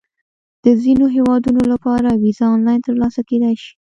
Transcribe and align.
د 0.63 0.65
ځینو 0.83 1.05
هیوادونو 1.15 1.61
لپاره 1.71 2.09
ویزه 2.21 2.45
آنلاین 2.55 2.79
ترلاسه 2.87 3.21
کېدای 3.29 3.55
شي. 3.61 3.69